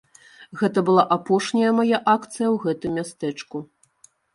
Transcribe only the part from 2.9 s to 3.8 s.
мястэчку.